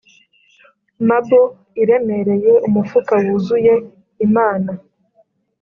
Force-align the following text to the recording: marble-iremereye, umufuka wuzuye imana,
marble-iremereye, 1.07 2.53
umufuka 2.67 3.13
wuzuye 3.23 3.73
imana, 4.25 4.71